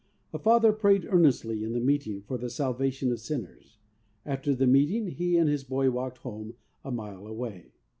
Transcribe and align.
A 0.33 0.39
father 0.39 0.73
prayed 0.73 1.05
earnestly 1.07 1.63
in 1.63 1.73
the 1.73 1.79
Meeting 1.79 2.23
for 2.23 2.35
the 2.35 2.49
Salvation 2.49 3.11
of 3.11 3.19
sinners. 3.19 3.77
After 4.25 4.55
the 4.55 4.65
Meeting, 4.65 5.05
he 5.09 5.37
and 5.37 5.47
his 5.47 5.63
boy 5.63 5.91
walked 5.91 6.17
home 6.17 6.55
a 6.83 6.89
mile 6.89 7.27
away. 7.27 7.73